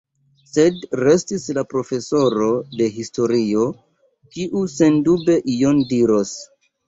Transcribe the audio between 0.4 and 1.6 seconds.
Sed restis